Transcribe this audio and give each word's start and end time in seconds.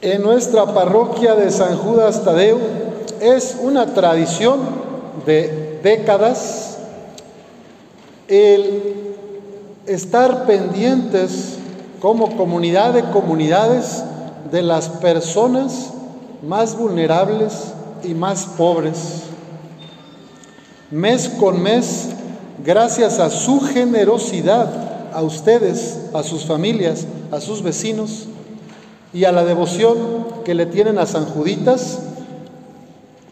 En 0.00 0.22
nuestra 0.22 0.64
parroquia 0.74 1.34
de 1.34 1.50
San 1.50 1.76
Judas 1.76 2.22
Tadeo 2.22 2.60
es 3.20 3.56
una 3.60 3.94
tradición 3.94 4.60
de 5.26 5.80
décadas 5.82 6.78
el 8.28 9.16
estar 9.86 10.46
pendientes 10.46 11.56
como 12.00 12.36
comunidad 12.36 12.92
de 12.92 13.10
comunidades 13.10 14.04
de 14.52 14.62
las 14.62 14.88
personas 14.88 15.90
más 16.46 16.78
vulnerables 16.78 17.72
y 18.04 18.14
más 18.14 18.44
pobres. 18.56 19.22
Mes 20.92 21.28
con 21.28 21.60
mes, 21.60 22.10
gracias 22.64 23.18
a 23.18 23.30
su 23.30 23.60
generosidad, 23.62 25.12
a 25.12 25.22
ustedes, 25.22 25.98
a 26.14 26.22
sus 26.22 26.44
familias, 26.44 27.04
a 27.32 27.40
sus 27.40 27.64
vecinos 27.64 28.28
y 29.12 29.24
a 29.24 29.32
la 29.32 29.44
devoción 29.44 29.96
que 30.44 30.54
le 30.54 30.66
tienen 30.66 30.98
a 30.98 31.06
San 31.06 31.24
Juditas, 31.26 32.00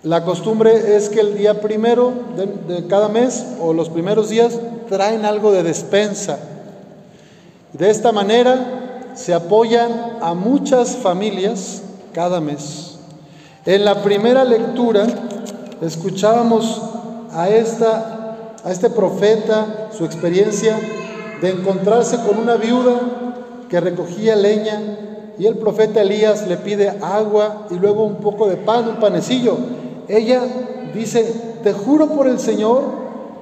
la 0.02 0.24
costumbre 0.24 0.96
es 0.96 1.08
que 1.08 1.20
el 1.20 1.36
día 1.36 1.60
primero 1.60 2.12
de, 2.36 2.86
cada 2.86 3.08
mes 3.08 3.44
o 3.60 3.72
los 3.72 3.88
primeros 3.88 4.28
días 4.28 4.58
traen 4.88 5.24
algo 5.24 5.52
de 5.52 5.62
despensa. 5.62 6.38
De 7.72 7.90
esta 7.90 8.12
manera 8.12 9.12
se 9.14 9.34
apoyan 9.34 10.18
a 10.20 10.34
muchas 10.34 10.96
familias 10.96 11.82
cada 12.12 12.40
mes. 12.40 12.98
En 13.64 13.84
la 13.84 14.02
primera 14.02 14.44
lectura 14.44 15.06
escuchábamos 15.80 16.80
a, 17.32 17.48
esta, 17.48 18.36
a 18.62 18.70
este 18.70 18.88
profeta 18.88 19.88
su 19.96 20.04
experiencia 20.04 20.78
de 21.42 21.50
encontrarse 21.50 22.18
con 22.18 22.38
una 22.38 22.54
viuda 22.54 22.94
que 23.68 23.80
recogía 23.80 24.36
leña 24.36 24.80
y 25.38 25.46
el 25.46 25.56
profeta 25.56 26.02
Elías 26.02 26.46
le 26.46 26.56
pide 26.56 26.88
agua 27.02 27.66
y 27.70 27.74
luego 27.74 28.04
un 28.04 28.16
poco 28.16 28.48
de 28.48 28.56
pan, 28.56 28.88
un 28.88 28.96
panecillo. 28.96 29.56
Ella 30.08 30.42
dice, 30.94 31.58
te 31.62 31.72
juro 31.72 32.08
por 32.08 32.26
el 32.26 32.38
Señor 32.38 32.84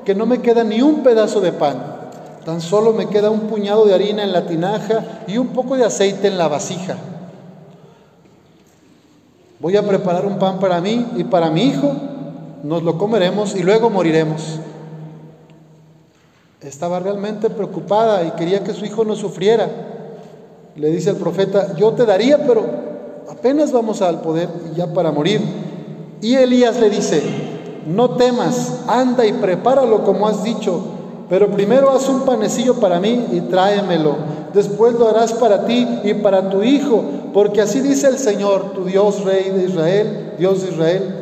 que 0.05 0.15
no 0.15 0.27
me 0.27 0.41
queda 0.41 0.65
ni 0.65 0.83
un 0.83 1.03
pedazo 1.03 1.41
de 1.41 1.53
pan, 1.53 1.77
tan 2.45 2.61
solo 2.61 2.93
me 2.93 3.09
queda 3.09 3.31
un 3.31 3.41
puñado 3.41 3.87
de 3.87 3.95
harina 3.95 4.23
en 4.23 4.33
la 4.33 4.47
tinaja 4.47 5.23
y 5.27 5.39
un 5.39 5.49
poco 5.49 5.77
de 5.77 5.85
aceite 5.85 6.29
en 6.29 6.39
la 6.39 6.49
vasija. 6.49 6.97
Voy 9.61 9.77
a 9.77 9.87
preparar 9.87 10.27
un 10.27 10.39
pan 10.39 10.59
para 10.59 10.81
mí 10.81 11.07
y 11.17 11.25
para 11.25 11.49
mi 11.51 11.63
hijo, 11.63 11.95
nos 12.63 12.83
lo 12.83 12.99
comeremos 12.99 13.55
y 13.55 13.63
luego 13.63 13.89
moriremos. 13.89 14.59
Estaba 16.61 16.99
realmente 16.99 17.51
preocupada 17.51 18.25
y 18.25 18.31
quería 18.33 18.65
que 18.65 18.73
su 18.73 18.85
hijo 18.85 19.05
no 19.05 19.17
sufriera. 19.17 19.94
Le 20.77 20.91
dice 20.91 21.11
el 21.11 21.17
profeta, 21.17 21.77
yo 21.77 21.93
te 21.93 22.05
daría, 22.05 22.45
pero 22.47 22.65
apenas 23.31 23.71
vamos 23.71 24.03
al 24.03 24.21
poder 24.21 24.49
y 24.73 24.77
ya 24.77 24.93
para 24.93 25.13
morir. 25.13 25.41
Y 26.21 26.35
Elías 26.35 26.81
le 26.81 26.91
dice, 26.91 27.23
no 27.87 28.11
temas, 28.17 28.81
anda 28.89 29.25
y 29.25 29.33
prepáralo 29.35 30.03
como 30.03 30.27
has 30.27 30.43
dicho, 30.43 30.81
pero 31.29 31.49
primero 31.49 31.91
haz 31.91 32.09
un 32.09 32.23
panecillo 32.23 32.75
para 32.81 32.99
mí 32.99 33.25
y 33.33 33.41
tráemelo. 33.43 34.17
Después 34.53 34.95
lo 34.95 35.09
harás 35.09 35.33
para 35.33 35.65
ti 35.65 35.87
y 36.03 36.15
para 36.15 36.51
tu 36.51 36.65
hijo, 36.65 37.05
porque 37.33 37.61
así 37.61 37.81
dice 37.81 38.09
el 38.09 38.19
Señor, 38.19 38.73
tu 38.75 38.85
Dios, 38.85 39.25
Rey 39.25 39.51
de 39.51 39.67
Israel, 39.67 40.33
Dios 40.39 40.63
de 40.63 40.73
Israel. 40.73 41.15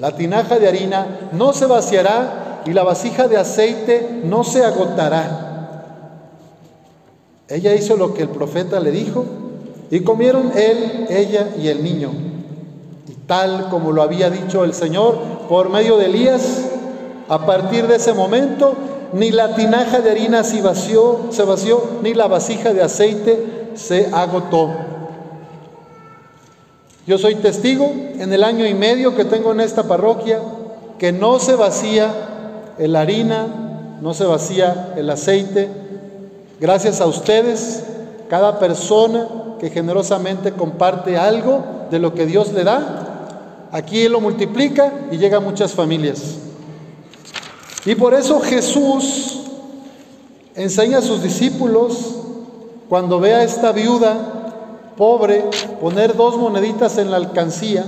La 0.00 0.16
tinaja 0.16 0.58
de 0.58 0.66
harina 0.66 1.30
no 1.32 1.52
se 1.52 1.66
vaciará 1.66 2.62
y 2.66 2.72
la 2.72 2.82
vasija 2.82 3.28
de 3.28 3.36
aceite 3.36 4.22
no 4.24 4.42
se 4.42 4.64
agotará 4.64 5.43
ella 7.54 7.72
hizo 7.72 7.96
lo 7.96 8.14
que 8.14 8.22
el 8.22 8.30
profeta 8.30 8.80
le 8.80 8.90
dijo 8.90 9.24
y 9.88 10.00
comieron 10.00 10.50
él, 10.56 11.06
ella 11.08 11.50
y 11.56 11.68
el 11.68 11.84
niño. 11.84 12.10
Y 13.08 13.12
tal 13.28 13.68
como 13.70 13.92
lo 13.92 14.02
había 14.02 14.28
dicho 14.28 14.64
el 14.64 14.74
Señor 14.74 15.16
por 15.48 15.68
medio 15.68 15.96
de 15.96 16.06
Elías, 16.06 16.62
a 17.28 17.46
partir 17.46 17.86
de 17.86 17.94
ese 17.96 18.12
momento 18.12 18.74
ni 19.12 19.30
la 19.30 19.54
tinaja 19.54 20.00
de 20.00 20.10
harina 20.10 20.42
se 20.42 20.62
vació, 20.62 21.26
se 21.30 21.44
vació 21.44 21.80
ni 22.02 22.12
la 22.12 22.26
vasija 22.26 22.74
de 22.74 22.82
aceite 22.82 23.68
se 23.76 24.08
agotó. 24.12 24.70
Yo 27.06 27.18
soy 27.18 27.36
testigo 27.36 27.84
en 28.18 28.32
el 28.32 28.42
año 28.42 28.66
y 28.66 28.74
medio 28.74 29.14
que 29.14 29.24
tengo 29.24 29.52
en 29.52 29.60
esta 29.60 29.84
parroquia 29.84 30.40
que 30.98 31.12
no 31.12 31.38
se 31.38 31.54
vacía 31.54 32.12
el 32.78 32.96
harina, 32.96 33.46
no 34.02 34.12
se 34.12 34.24
vacía 34.24 34.92
el 34.96 35.08
aceite, 35.08 35.83
Gracias 36.60 37.00
a 37.00 37.06
ustedes, 37.06 37.82
cada 38.28 38.58
persona 38.58 39.56
que 39.58 39.70
generosamente 39.70 40.52
comparte 40.52 41.16
algo 41.16 41.64
de 41.90 41.98
lo 41.98 42.14
que 42.14 42.26
Dios 42.26 42.52
le 42.52 42.62
da, 42.62 43.68
aquí 43.72 44.08
lo 44.08 44.20
multiplica 44.20 44.92
y 45.10 45.16
llega 45.16 45.38
a 45.38 45.40
muchas 45.40 45.72
familias. 45.72 46.36
Y 47.84 47.96
por 47.96 48.14
eso 48.14 48.40
Jesús 48.40 49.40
enseña 50.54 50.98
a 50.98 51.02
sus 51.02 51.22
discípulos, 51.22 52.14
cuando 52.88 53.18
ve 53.18 53.34
a 53.34 53.42
esta 53.42 53.72
viuda 53.72 54.92
pobre 54.96 55.44
poner 55.80 56.16
dos 56.16 56.36
moneditas 56.36 56.98
en 56.98 57.10
la 57.10 57.16
alcancía, 57.16 57.84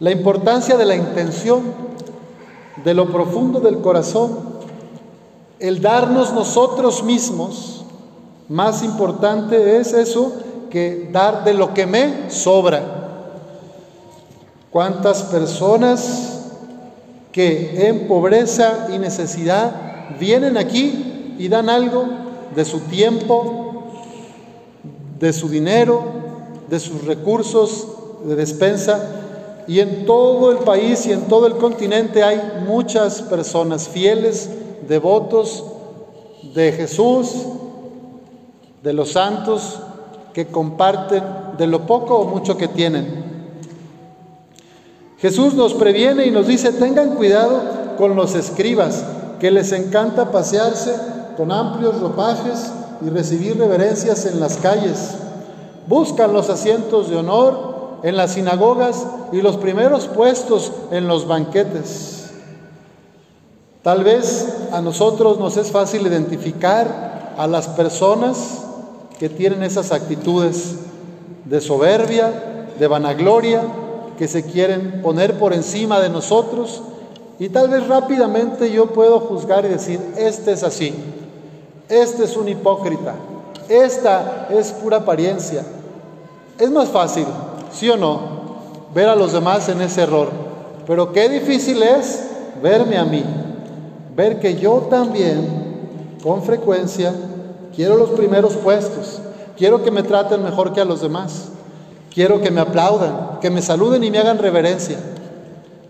la 0.00 0.10
importancia 0.10 0.76
de 0.76 0.86
la 0.86 0.96
intención, 0.96 1.62
de 2.82 2.94
lo 2.94 3.12
profundo 3.12 3.60
del 3.60 3.78
corazón 3.78 4.53
el 5.64 5.80
darnos 5.80 6.34
nosotros 6.34 7.02
mismos, 7.02 7.86
más 8.50 8.82
importante 8.82 9.78
es 9.78 9.94
eso 9.94 10.30
que 10.68 11.08
dar 11.10 11.42
de 11.42 11.54
lo 11.54 11.72
que 11.72 11.86
me 11.86 12.30
sobra. 12.30 12.82
¿Cuántas 14.70 15.22
personas 15.22 16.42
que 17.32 17.88
en 17.88 18.06
pobreza 18.06 18.88
y 18.94 18.98
necesidad 18.98 20.10
vienen 20.20 20.58
aquí 20.58 21.34
y 21.38 21.48
dan 21.48 21.70
algo 21.70 22.08
de 22.54 22.66
su 22.66 22.80
tiempo, 22.80 23.84
de 25.18 25.32
su 25.32 25.48
dinero, 25.48 26.04
de 26.68 26.78
sus 26.78 27.06
recursos 27.06 27.88
de 28.22 28.36
despensa? 28.36 29.00
Y 29.66 29.80
en 29.80 30.04
todo 30.04 30.52
el 30.52 30.58
país 30.58 31.06
y 31.06 31.12
en 31.12 31.22
todo 31.22 31.46
el 31.46 31.56
continente 31.56 32.22
hay 32.22 32.60
muchas 32.66 33.22
personas 33.22 33.88
fieles 33.88 34.50
devotos 34.88 35.64
de 36.54 36.72
Jesús, 36.72 37.32
de 38.82 38.92
los 38.92 39.12
santos 39.12 39.80
que 40.32 40.46
comparten 40.46 41.22
de 41.56 41.66
lo 41.66 41.86
poco 41.86 42.16
o 42.16 42.24
mucho 42.24 42.56
que 42.56 42.68
tienen. 42.68 43.24
Jesús 45.18 45.54
nos 45.54 45.72
previene 45.74 46.26
y 46.26 46.30
nos 46.30 46.46
dice, 46.46 46.72
tengan 46.72 47.14
cuidado 47.14 47.62
con 47.96 48.14
los 48.14 48.34
escribas, 48.34 49.04
que 49.40 49.50
les 49.50 49.72
encanta 49.72 50.30
pasearse 50.30 50.94
con 51.36 51.50
amplios 51.50 52.00
ropajes 52.00 52.72
y 53.04 53.08
recibir 53.08 53.56
reverencias 53.56 54.26
en 54.26 54.40
las 54.40 54.56
calles. 54.56 55.14
Buscan 55.86 56.32
los 56.32 56.50
asientos 56.50 57.08
de 57.08 57.16
honor 57.16 57.74
en 58.02 58.16
las 58.16 58.32
sinagogas 58.32 59.06
y 59.32 59.40
los 59.40 59.56
primeros 59.56 60.08
puestos 60.08 60.72
en 60.90 61.08
los 61.08 61.26
banquetes. 61.26 62.23
Tal 63.84 64.02
vez 64.02 64.48
a 64.72 64.80
nosotros 64.80 65.38
nos 65.38 65.58
es 65.58 65.70
fácil 65.70 66.06
identificar 66.06 67.34
a 67.36 67.46
las 67.46 67.68
personas 67.68 68.62
que 69.18 69.28
tienen 69.28 69.62
esas 69.62 69.92
actitudes 69.92 70.76
de 71.44 71.60
soberbia, 71.60 72.70
de 72.78 72.86
vanagloria, 72.88 73.60
que 74.16 74.26
se 74.26 74.42
quieren 74.42 75.02
poner 75.02 75.38
por 75.38 75.52
encima 75.52 76.00
de 76.00 76.08
nosotros. 76.08 76.80
Y 77.38 77.50
tal 77.50 77.68
vez 77.68 77.86
rápidamente 77.86 78.72
yo 78.72 78.86
puedo 78.86 79.20
juzgar 79.20 79.66
y 79.66 79.68
decir, 79.68 80.00
este 80.16 80.52
es 80.52 80.62
así, 80.62 80.94
este 81.90 82.24
es 82.24 82.38
un 82.38 82.48
hipócrita, 82.48 83.14
esta 83.68 84.48
es 84.48 84.72
pura 84.72 84.96
apariencia. 84.96 85.62
Es 86.58 86.70
más 86.70 86.88
fácil, 86.88 87.26
sí 87.70 87.90
o 87.90 87.98
no, 87.98 88.18
ver 88.94 89.10
a 89.10 89.14
los 89.14 89.34
demás 89.34 89.68
en 89.68 89.82
ese 89.82 90.04
error, 90.04 90.30
pero 90.86 91.12
qué 91.12 91.28
difícil 91.28 91.82
es 91.82 92.30
verme 92.62 92.96
a 92.96 93.04
mí 93.04 93.43
ver 94.16 94.40
que 94.40 94.56
yo 94.56 94.86
también, 94.90 96.18
con 96.22 96.42
frecuencia, 96.42 97.12
quiero 97.74 97.96
los 97.96 98.10
primeros 98.10 98.54
puestos, 98.54 99.20
quiero 99.56 99.82
que 99.82 99.90
me 99.90 100.02
traten 100.02 100.42
mejor 100.42 100.72
que 100.72 100.80
a 100.80 100.84
los 100.84 101.00
demás, 101.00 101.48
quiero 102.12 102.40
que 102.40 102.50
me 102.50 102.60
aplaudan, 102.60 103.40
que 103.40 103.50
me 103.50 103.62
saluden 103.62 104.04
y 104.04 104.10
me 104.10 104.18
hagan 104.18 104.38
reverencia. 104.38 104.98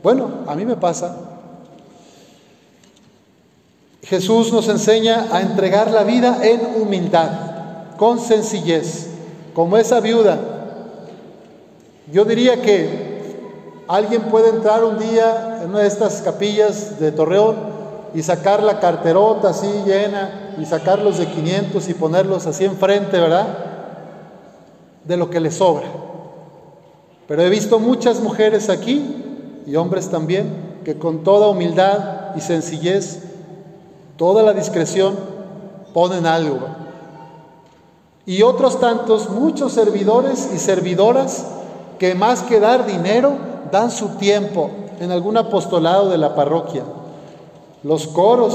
Bueno, 0.03 0.31
a 0.47 0.55
mí 0.55 0.65
me 0.65 0.77
pasa. 0.77 1.17
Jesús 4.03 4.53
nos 4.53 4.69
enseña 4.69 5.29
a 5.33 5.41
entregar 5.41 5.91
la 5.91 6.05
vida 6.05 6.39
en 6.43 6.83
humildad, 6.83 7.31
con 7.97 8.19
sencillez, 8.19 9.09
como 9.55 9.77
esa 9.77 10.01
viuda. 10.01 10.39
Yo 12.13 12.25
diría 12.25 12.61
que 12.61 13.23
alguien 13.89 14.23
puede 14.23 14.51
entrar 14.51 14.85
un 14.85 14.99
día 14.99 15.61
en 15.63 15.71
una 15.71 15.81
de 15.81 15.89
estas 15.89 16.21
capillas 16.21 17.01
de 17.01 17.13
Torreón 17.13 17.74
y 18.15 18.23
sacar 18.23 18.63
la 18.63 18.81
carterota 18.81 19.51
así 19.51 19.71
llena 19.85 20.55
y 20.59 20.65
sacarlos 20.65 21.19
de 21.19 21.27
500 21.27 21.89
y 21.89 21.95
ponerlos 21.95 22.47
así 22.47 22.65
enfrente, 22.65 23.19
¿verdad? 23.19 23.75
de 25.05 25.17
lo 25.17 25.31
que 25.31 25.41
les 25.41 25.57
sobra. 25.57 25.87
Pero 27.29 27.43
he 27.43 27.49
visto 27.49 27.79
muchas 27.79 28.21
mujeres 28.21 28.69
aquí 28.69 29.63
y 29.67 29.77
hombres 29.77 30.11
también 30.11 30.81
que 30.85 30.99
con 30.99 31.25
toda 31.25 31.49
humildad 31.49 32.35
y 32.37 32.41
sencillez, 32.41 33.21
toda 34.17 34.43
la 34.43 34.53
discreción, 34.53 35.17
ponen 35.93 36.27
algo. 36.27 36.61
Y 38.27 38.43
otros 38.43 38.81
tantos, 38.81 39.31
muchos 39.31 39.73
servidores 39.73 40.51
y 40.55 40.59
servidoras 40.59 41.47
que 41.99 42.15
más 42.15 42.43
que 42.43 42.61
dar 42.61 42.87
dinero, 42.87 43.33
dan 43.71 43.91
su 43.91 44.09
tiempo 44.17 44.71
en 45.01 45.11
algún 45.11 45.37
apostolado 45.37 46.11
de 46.11 46.19
la 46.19 46.35
parroquia. 46.35 46.85
Los 47.85 48.07
coros, 48.07 48.55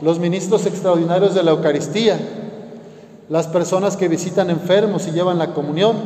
los 0.00 0.20
ministros 0.20 0.64
extraordinarios 0.64 1.34
de 1.34 1.42
la 1.42 1.50
Eucaristía, 1.50 2.16
las 3.28 3.48
personas 3.48 3.96
que 3.96 4.06
visitan 4.06 4.50
enfermos 4.50 5.08
y 5.08 5.10
llevan 5.10 5.38
la 5.38 5.52
comunión, 5.52 5.96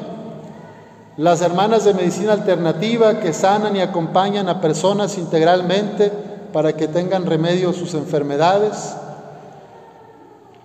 las 1.19 1.43
hermanas 1.43 1.85
de 1.85 1.93
medicina 1.93 2.32
alternativa 2.32 3.21
que 3.21 3.35
sanan 3.35 3.76
y 3.76 3.81
acompañan 3.81 4.49
a 4.49 4.62
personas 4.62 5.19
integralmente 5.19 6.11
para 6.50 6.75
que 6.75 6.88
tengan 6.88 7.26
remedio 7.26 7.75
sus 7.75 7.93
enfermedades, 7.93 8.97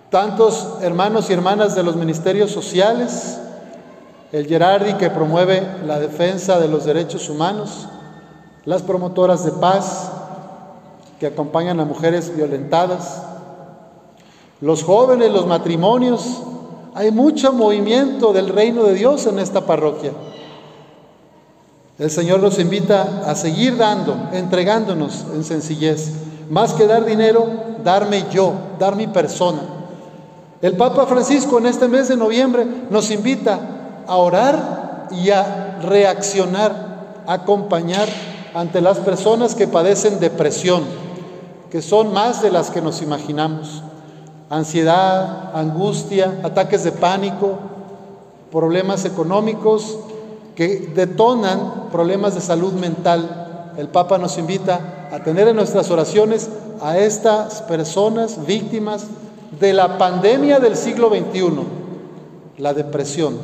tantos 0.08 0.78
hermanos 0.80 1.28
y 1.28 1.34
hermanas 1.34 1.74
de 1.74 1.82
los 1.82 1.94
ministerios 1.94 2.50
sociales, 2.50 3.38
el 4.32 4.46
Gerardi 4.46 4.94
que 4.94 5.10
promueve 5.10 5.62
la 5.86 6.00
defensa 6.00 6.58
de 6.58 6.68
los 6.68 6.86
derechos 6.86 7.28
humanos, 7.28 7.86
las 8.64 8.80
promotoras 8.80 9.44
de 9.44 9.52
paz 9.52 10.12
que 11.20 11.26
acompañan 11.26 11.78
a 11.78 11.84
mujeres 11.84 12.34
violentadas, 12.34 13.22
los 14.62 14.82
jóvenes, 14.82 15.30
los 15.30 15.46
matrimonios, 15.46 16.42
hay 16.94 17.12
mucho 17.12 17.52
movimiento 17.52 18.32
del 18.32 18.48
reino 18.48 18.84
de 18.84 18.94
Dios 18.94 19.26
en 19.26 19.38
esta 19.38 19.66
parroquia. 19.66 20.12
El 21.98 22.10
Señor 22.10 22.40
nos 22.40 22.58
invita 22.58 23.24
a 23.26 23.34
seguir 23.34 23.76
dando, 23.76 24.16
entregándonos 24.32 25.26
en 25.34 25.44
sencillez. 25.44 26.10
Más 26.48 26.72
que 26.72 26.86
dar 26.86 27.04
dinero, 27.04 27.46
darme 27.84 28.24
yo, 28.32 28.54
dar 28.78 28.96
mi 28.96 29.06
persona. 29.06 29.60
El 30.62 30.76
Papa 30.78 31.04
Francisco 31.04 31.58
en 31.58 31.66
este 31.66 31.86
mes 31.86 32.08
de 32.08 32.16
noviembre 32.16 32.66
nos 32.88 33.10
invita 33.10 34.04
a 34.06 34.16
orar 34.16 35.08
y 35.10 35.28
a 35.28 35.78
reaccionar, 35.82 37.22
a 37.26 37.34
acompañar 37.34 38.08
ante 38.54 38.80
las 38.80 38.98
personas 38.98 39.54
que 39.54 39.68
padecen 39.68 40.18
depresión, 40.20 41.09
que 41.70 41.82
son 41.82 42.12
más 42.12 42.42
de 42.42 42.50
las 42.50 42.70
que 42.70 42.82
nos 42.82 43.00
imaginamos. 43.02 43.82
Ansiedad, 44.48 45.56
angustia, 45.56 46.40
ataques 46.42 46.82
de 46.82 46.92
pánico, 46.92 47.58
problemas 48.50 49.04
económicos 49.04 49.98
que 50.56 50.92
detonan 50.94 51.88
problemas 51.92 52.34
de 52.34 52.40
salud 52.40 52.72
mental. 52.72 53.72
El 53.76 53.88
Papa 53.88 54.18
nos 54.18 54.36
invita 54.38 55.08
a 55.12 55.20
tener 55.20 55.48
en 55.48 55.56
nuestras 55.56 55.90
oraciones 55.90 56.50
a 56.82 56.98
estas 56.98 57.62
personas 57.62 58.44
víctimas 58.46 59.06
de 59.58 59.72
la 59.72 59.98
pandemia 59.98 60.58
del 60.58 60.76
siglo 60.76 61.08
XXI, 61.08 61.50
la 62.58 62.74
depresión. 62.74 63.38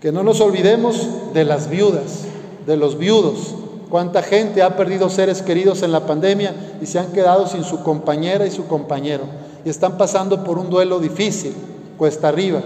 Que 0.00 0.12
no 0.12 0.22
nos 0.22 0.40
olvidemos 0.40 1.06
de 1.34 1.44
las 1.44 1.68
viudas, 1.68 2.24
de 2.66 2.76
los 2.76 2.96
viudos. 2.96 3.54
Cuánta 3.90 4.22
gente 4.22 4.62
ha 4.62 4.76
perdido 4.76 5.10
seres 5.10 5.42
queridos 5.42 5.82
en 5.82 5.90
la 5.90 6.06
pandemia 6.06 6.54
y 6.80 6.86
se 6.86 7.00
han 7.00 7.10
quedado 7.12 7.48
sin 7.48 7.64
su 7.64 7.82
compañera 7.82 8.46
y 8.46 8.50
su 8.52 8.68
compañero. 8.68 9.24
Y 9.64 9.68
están 9.68 9.98
pasando 9.98 10.44
por 10.44 10.58
un 10.58 10.70
duelo 10.70 11.00
difícil, 11.00 11.54
cuesta 11.98 12.28
arriba. 12.28 12.62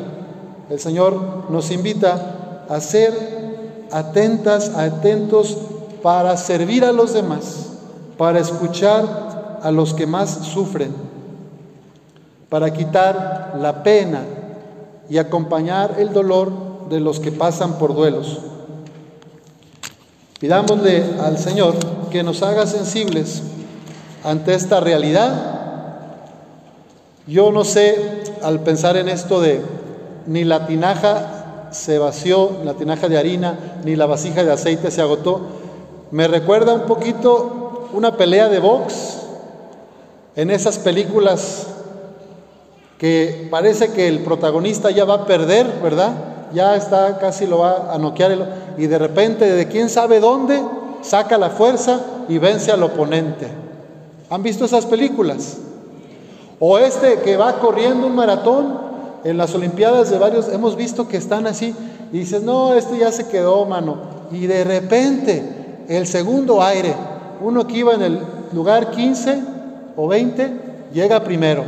El 0.68 0.78
Señor 0.78 1.50
nos 1.50 1.70
invita 1.70 2.66
a 2.68 2.78
ser 2.80 3.14
atentas, 3.90 4.70
atentos 4.76 5.56
para 6.02 6.36
servir 6.36 6.84
a 6.84 6.92
los 6.92 7.14
demás, 7.14 7.70
para 8.18 8.38
escuchar 8.38 9.58
a 9.62 9.70
los 9.70 9.94
que 9.94 10.06
más 10.06 10.30
sufren, 10.46 10.94
para 12.50 12.70
quitar 12.70 13.54
la 13.58 13.82
pena 13.82 14.24
y 15.08 15.16
acompañar 15.16 15.96
el 15.98 16.12
dolor 16.12 16.52
de 16.90 17.00
los 17.00 17.18
que 17.18 17.32
pasan 17.32 17.78
por 17.78 17.94
duelos. 17.94 18.40
Pidámosle 20.44 21.02
al 21.22 21.38
Señor 21.38 21.74
que 22.10 22.22
nos 22.22 22.42
haga 22.42 22.66
sensibles 22.66 23.42
ante 24.22 24.52
esta 24.52 24.78
realidad. 24.78 25.32
Yo 27.26 27.50
no 27.50 27.64
sé, 27.64 28.24
al 28.42 28.60
pensar 28.60 28.98
en 28.98 29.08
esto 29.08 29.40
de 29.40 29.62
ni 30.26 30.44
la 30.44 30.66
tinaja 30.66 31.70
se 31.70 31.96
vació, 31.96 32.58
la 32.62 32.74
tinaja 32.74 33.08
de 33.08 33.16
harina, 33.16 33.80
ni 33.86 33.96
la 33.96 34.04
vasija 34.04 34.44
de 34.44 34.52
aceite 34.52 34.90
se 34.90 35.00
agotó. 35.00 35.46
Me 36.10 36.28
recuerda 36.28 36.74
un 36.74 36.82
poquito 36.82 37.88
una 37.94 38.18
pelea 38.18 38.50
de 38.50 38.58
box 38.58 39.20
en 40.36 40.50
esas 40.50 40.78
películas 40.78 41.68
que 42.98 43.48
parece 43.50 43.94
que 43.94 44.08
el 44.08 44.18
protagonista 44.18 44.90
ya 44.90 45.06
va 45.06 45.14
a 45.14 45.26
perder, 45.26 45.80
¿verdad? 45.82 46.33
Ya 46.52 46.76
está, 46.76 47.18
casi 47.18 47.46
lo 47.46 47.58
va 47.58 47.92
a 47.92 47.98
noquear 47.98 48.74
y 48.76 48.86
de 48.86 48.98
repente, 48.98 49.50
de 49.50 49.68
quién 49.68 49.88
sabe 49.88 50.20
dónde, 50.20 50.60
saca 51.02 51.38
la 51.38 51.50
fuerza 51.50 52.00
y 52.28 52.38
vence 52.38 52.70
al 52.70 52.82
oponente. 52.82 53.48
¿Han 54.30 54.42
visto 54.42 54.64
esas 54.64 54.86
películas? 54.86 55.58
O 56.58 56.78
este 56.78 57.20
que 57.20 57.36
va 57.36 57.58
corriendo 57.58 58.06
un 58.06 58.14
maratón 58.14 58.84
en 59.24 59.36
las 59.36 59.54
Olimpiadas 59.54 60.10
de 60.10 60.18
varios 60.18 60.48
hemos 60.48 60.76
visto 60.76 61.08
que 61.08 61.16
están 61.16 61.46
así 61.46 61.74
y 62.12 62.18
dices, 62.18 62.42
no, 62.42 62.74
este 62.74 62.98
ya 62.98 63.10
se 63.10 63.26
quedó, 63.28 63.64
mano. 63.64 63.96
Y 64.30 64.46
de 64.46 64.64
repente, 64.64 65.42
el 65.88 66.06
segundo 66.06 66.62
aire, 66.62 66.94
uno 67.40 67.66
que 67.66 67.78
iba 67.78 67.94
en 67.94 68.02
el 68.02 68.20
lugar 68.52 68.90
15 68.90 69.42
o 69.96 70.06
20, 70.08 70.52
llega 70.92 71.24
primero. 71.24 71.64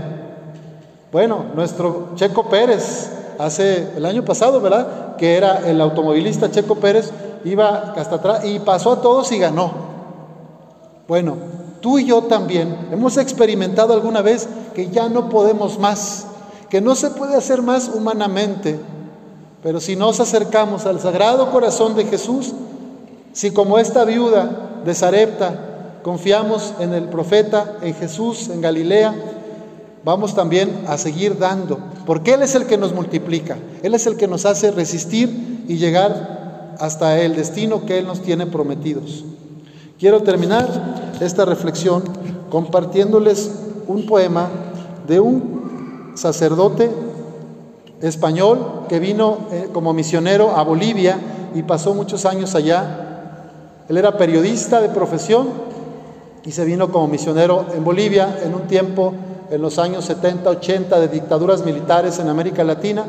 Bueno, 1.10 1.46
nuestro 1.54 2.10
Checo 2.14 2.48
Pérez, 2.48 3.10
hace 3.38 3.88
el 3.96 4.06
año 4.06 4.24
pasado, 4.24 4.60
¿verdad? 4.60 5.16
Que 5.16 5.36
era 5.36 5.68
el 5.68 5.80
automovilista 5.80 6.50
Checo 6.50 6.76
Pérez, 6.76 7.10
iba 7.44 7.94
hasta 7.96 8.16
atrás 8.16 8.44
y 8.44 8.58
pasó 8.58 8.92
a 8.92 9.00
todos 9.00 9.30
y 9.32 9.38
ganó. 9.38 9.72
Bueno, 11.08 11.36
tú 11.80 11.98
y 11.98 12.06
yo 12.06 12.22
también 12.22 12.88
hemos 12.90 13.16
experimentado 13.16 13.92
alguna 13.92 14.22
vez 14.22 14.48
que 14.74 14.90
ya 14.90 15.08
no 15.08 15.28
podemos 15.28 15.78
más 15.78 16.26
que 16.68 16.80
no 16.80 16.94
se 16.94 17.10
puede 17.10 17.36
hacer 17.36 17.62
más 17.62 17.88
humanamente, 17.88 18.78
pero 19.62 19.80
si 19.80 19.96
nos 19.96 20.20
acercamos 20.20 20.86
al 20.86 21.00
Sagrado 21.00 21.50
Corazón 21.50 21.94
de 21.94 22.04
Jesús, 22.04 22.52
si 23.32 23.52
como 23.52 23.78
esta 23.78 24.04
viuda 24.04 24.80
de 24.84 24.94
Sarepta 24.94 25.98
confiamos 26.02 26.74
en 26.80 26.92
el 26.94 27.08
profeta, 27.08 27.76
en 27.82 27.94
Jesús, 27.94 28.48
en 28.48 28.60
Galilea, 28.60 29.14
vamos 30.06 30.36
también 30.36 30.84
a 30.86 30.98
seguir 30.98 31.36
dando, 31.36 31.80
porque 32.06 32.34
Él 32.34 32.42
es 32.42 32.54
el 32.54 32.66
que 32.66 32.78
nos 32.78 32.94
multiplica, 32.94 33.58
Él 33.82 33.92
es 33.92 34.06
el 34.06 34.16
que 34.16 34.28
nos 34.28 34.46
hace 34.46 34.70
resistir 34.70 35.64
y 35.66 35.78
llegar 35.78 36.76
hasta 36.78 37.20
el 37.20 37.34
destino 37.34 37.84
que 37.84 37.98
Él 37.98 38.06
nos 38.06 38.22
tiene 38.22 38.46
prometidos. 38.46 39.24
Quiero 39.98 40.22
terminar 40.22 41.12
esta 41.20 41.44
reflexión 41.44 42.04
compartiéndoles 42.50 43.50
un 43.88 44.06
poema 44.06 44.48
de 45.08 45.18
un 45.18 46.12
sacerdote 46.14 46.88
español 48.00 48.84
que 48.88 49.00
vino 49.00 49.38
eh, 49.50 49.70
como 49.72 49.92
misionero 49.92 50.54
a 50.56 50.62
Bolivia 50.62 51.18
y 51.52 51.64
pasó 51.64 51.94
muchos 51.94 52.26
años 52.26 52.54
allá. 52.54 53.48
Él 53.88 53.96
era 53.96 54.16
periodista 54.16 54.80
de 54.80 54.88
profesión 54.88 55.48
y 56.44 56.52
se 56.52 56.64
vino 56.64 56.92
como 56.92 57.08
misionero 57.08 57.66
en 57.74 57.82
Bolivia 57.82 58.38
en 58.44 58.54
un 58.54 58.68
tiempo, 58.68 59.12
en 59.50 59.62
los 59.62 59.78
años 59.78 60.04
70, 60.04 60.48
80, 60.50 61.00
de 61.00 61.08
dictaduras 61.08 61.64
militares 61.64 62.18
en 62.18 62.28
América 62.28 62.64
Latina, 62.64 63.04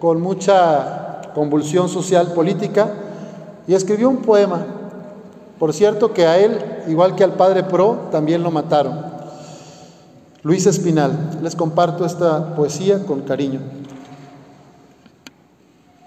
con 0.00 0.20
mucha 0.20 1.20
convulsión 1.34 1.88
social 1.88 2.32
política, 2.32 2.88
y 3.66 3.74
escribió 3.74 4.08
un 4.08 4.18
poema. 4.18 4.64
Por 5.58 5.72
cierto 5.72 6.12
que 6.12 6.26
a 6.26 6.38
él, 6.38 6.58
igual 6.88 7.14
que 7.14 7.24
al 7.24 7.34
padre 7.34 7.62
Pro, 7.62 8.08
también 8.10 8.42
lo 8.42 8.50
mataron. 8.50 9.10
Luis 10.42 10.66
Espinal, 10.66 11.38
les 11.42 11.54
comparto 11.54 12.04
esta 12.04 12.54
poesía 12.54 13.04
con 13.04 13.20
cariño. 13.20 13.60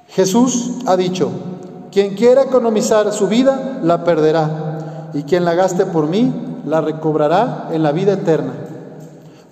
Jesús 0.08 0.80
ha 0.88 0.98
dicho, 0.98 1.30
quien 1.92 2.16
quiera 2.16 2.44
economizar 2.44 3.12
su 3.14 3.28
vida, 3.28 3.80
la 3.84 4.04
perderá, 4.04 5.10
y 5.14 5.24
quien 5.24 5.46
la 5.46 5.54
gaste 5.54 5.86
por 5.86 6.08
mí, 6.08 6.34
la 6.66 6.82
recobrará 6.82 7.70
en 7.72 7.84
la 7.84 7.92
vida 7.92 8.14
eterna. 8.14 8.54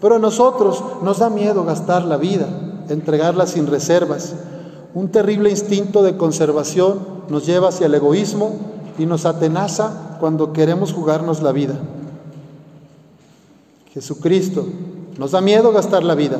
Pero 0.01 0.15
a 0.15 0.19
nosotros 0.19 0.83
nos 1.03 1.19
da 1.19 1.29
miedo 1.29 1.63
gastar 1.63 2.03
la 2.03 2.17
vida, 2.17 2.47
entregarla 2.89 3.45
sin 3.45 3.67
reservas. 3.67 4.33
Un 4.93 5.09
terrible 5.09 5.51
instinto 5.51 6.03
de 6.03 6.17
conservación 6.17 6.99
nos 7.29 7.45
lleva 7.45 7.69
hacia 7.69 7.85
el 7.85 7.93
egoísmo 7.93 8.51
y 8.97 9.05
nos 9.05 9.25
atenaza 9.25 10.17
cuando 10.19 10.51
queremos 10.51 10.91
jugarnos 10.91 11.41
la 11.41 11.51
vida. 11.51 11.75
Jesucristo. 13.93 14.65
Nos 15.17 15.31
da 15.31 15.41
miedo 15.41 15.71
gastar 15.71 16.03
la 16.03 16.15
vida, 16.15 16.37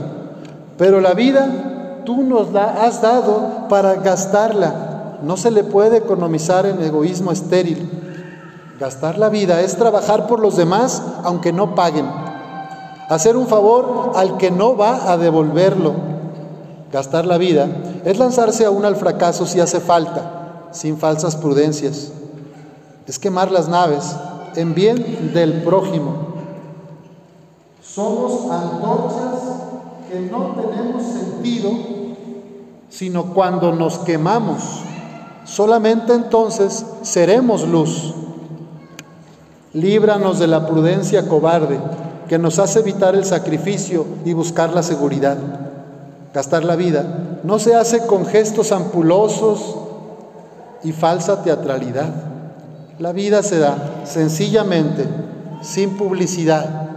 pero 0.78 1.02
la 1.02 1.14
vida 1.14 2.02
tú 2.06 2.24
nos 2.24 2.52
la 2.52 2.84
has 2.84 3.02
dado 3.02 3.68
para 3.70 3.96
gastarla. 3.96 5.20
No 5.24 5.38
se 5.38 5.52
le 5.52 5.64
puede 5.64 5.98
economizar 5.98 6.66
en 6.66 6.82
egoísmo 6.82 7.32
estéril. 7.32 7.90
Gastar 8.80 9.20
la 9.20 9.30
vida 9.30 9.62
es 9.62 9.76
trabajar 9.76 10.26
por 10.26 10.40
los 10.40 10.56
demás 10.58 11.04
aunque 11.24 11.54
no 11.54 11.76
paguen. 11.76 12.08
Hacer 13.12 13.36
un 13.36 13.48
favor 13.48 14.14
al 14.16 14.38
que 14.38 14.52
no 14.52 14.78
va 14.78 15.12
a 15.12 15.18
devolverlo. 15.18 15.92
Gastar 16.94 17.26
la 17.26 17.38
vida 17.38 17.68
es 18.06 18.18
lanzarse 18.18 18.64
aún 18.64 18.86
al 18.86 18.96
fracaso 18.96 19.46
si 19.46 19.60
hace 19.60 19.82
falta, 19.82 20.70
sin 20.72 20.98
falsas 20.98 21.36
prudencias. 21.36 22.14
Es 23.06 23.20
quemar 23.20 23.52
las 23.52 23.68
naves 23.68 24.16
en 24.56 24.74
bien 24.74 25.34
del 25.34 25.62
prójimo. 25.62 26.14
Somos 27.84 28.50
antorchas 28.50 29.42
que 30.10 30.22
no 30.32 30.56
tenemos 30.56 31.04
sentido 31.04 31.70
sino 32.88 33.34
cuando 33.34 33.74
nos 33.74 33.98
quemamos. 33.98 34.84
Solamente 35.44 36.14
entonces 36.14 36.86
seremos 37.02 37.68
luz. 37.68 38.14
Líbranos 39.74 40.40
de 40.40 40.48
la 40.48 40.66
prudencia 40.66 41.28
cobarde 41.28 41.78
que 42.32 42.40
nos 42.40 42.60
hace 42.60 42.80
evitar 42.80 43.14
el 43.14 43.26
sacrificio 43.26 44.06
y 44.24 44.32
buscar 44.32 44.72
la 44.72 44.84
seguridad. 44.84 45.36
Gastar 46.34 46.64
la 46.64 46.78
vida 46.78 47.04
no 47.44 47.60
se 47.60 47.76
hace 47.76 48.08
con 48.08 48.26
gestos 48.26 48.72
ampulosos 48.72 49.76
y 50.82 50.94
falsa 50.94 51.44
teatralidad. 51.44 52.08
La 53.00 53.12
vida 53.12 53.44
se 53.44 53.60
da 53.60 54.06
sencillamente, 54.06 55.04
sin 55.62 55.98
publicidad, 55.98 56.88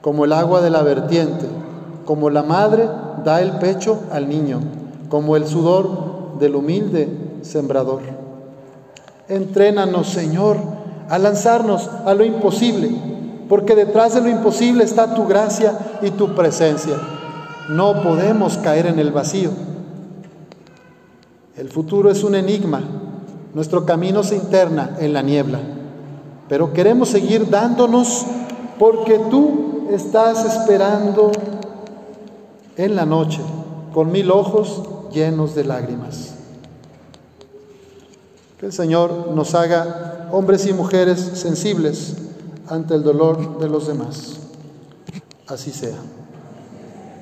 como 0.00 0.24
el 0.24 0.32
agua 0.32 0.62
de 0.62 0.70
la 0.70 0.80
vertiente, 0.82 1.44
como 2.06 2.30
la 2.30 2.42
madre 2.42 2.88
da 3.26 3.42
el 3.42 3.58
pecho 3.58 4.00
al 4.10 4.26
niño, 4.26 4.60
como 5.10 5.36
el 5.36 5.46
sudor 5.46 6.38
del 6.38 6.54
humilde 6.54 7.10
sembrador. 7.42 8.00
Entrénanos, 9.28 10.08
Señor, 10.08 10.56
a 11.10 11.18
lanzarnos 11.18 11.90
a 12.06 12.14
lo 12.14 12.24
imposible, 12.24 13.07
porque 13.48 13.74
detrás 13.74 14.14
de 14.14 14.20
lo 14.20 14.28
imposible 14.28 14.84
está 14.84 15.14
tu 15.14 15.26
gracia 15.26 15.98
y 16.02 16.10
tu 16.10 16.34
presencia. 16.34 16.96
No 17.70 18.02
podemos 18.02 18.58
caer 18.58 18.86
en 18.86 18.98
el 18.98 19.10
vacío. 19.10 19.50
El 21.56 21.68
futuro 21.70 22.10
es 22.10 22.22
un 22.22 22.34
enigma. 22.34 22.82
Nuestro 23.54 23.84
camino 23.84 24.22
se 24.22 24.36
interna 24.36 24.96
en 25.00 25.12
la 25.12 25.22
niebla. 25.22 25.60
Pero 26.48 26.72
queremos 26.72 27.08
seguir 27.08 27.48
dándonos 27.48 28.24
porque 28.78 29.18
tú 29.30 29.88
estás 29.90 30.44
esperando 30.44 31.32
en 32.76 32.94
la 32.94 33.04
noche 33.04 33.40
con 33.92 34.12
mil 34.12 34.30
ojos 34.30 34.82
llenos 35.12 35.54
de 35.54 35.64
lágrimas. 35.64 36.34
Que 38.60 38.66
el 38.66 38.72
Señor 38.72 39.32
nos 39.34 39.54
haga 39.54 40.28
hombres 40.32 40.66
y 40.66 40.72
mujeres 40.72 41.18
sensibles 41.34 42.16
ante 42.70 42.94
el 42.94 43.02
dolor 43.02 43.58
de 43.58 43.68
los 43.68 43.86
demás. 43.86 44.38
Así 45.46 45.70
sea. 45.70 45.96